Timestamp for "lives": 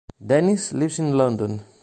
0.73-0.97